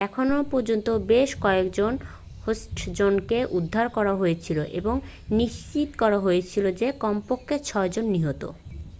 [0.01, 1.91] এখনও পর্যন্ত বেশ কয়েকজন
[2.45, 4.95] হোস্টেজকে উদ্ধার করা হয়েছে এবং
[5.31, 8.41] নিশ্চিত করা হয়েছে যে কমপক্ষে ছয়জন নিহত